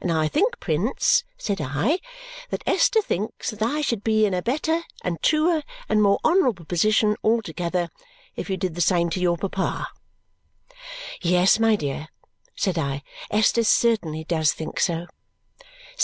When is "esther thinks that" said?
2.66-3.62